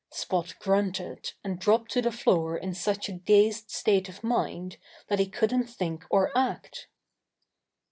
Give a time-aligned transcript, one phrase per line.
[0.11, 4.77] Spot grunted, and dropped to the floor in such a dazed state of mind
[5.09, 6.87] that he couldn^t think or act.